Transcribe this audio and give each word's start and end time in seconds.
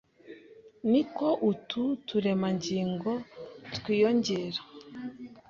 niko 0.91 1.27
utu 1.49 1.83
turemangingo 2.07 3.11
twiyongera, 3.75 4.59